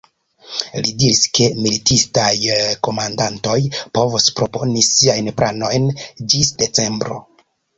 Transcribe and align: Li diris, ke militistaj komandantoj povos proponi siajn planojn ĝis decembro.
Li 0.85 0.93
diris, 1.01 1.19
ke 1.37 1.49
militistaj 1.65 2.31
komandantoj 2.87 3.59
povos 3.99 4.27
proponi 4.41 4.85
siajn 4.91 5.31
planojn 5.43 5.89
ĝis 6.33 6.55
decembro. 6.65 7.25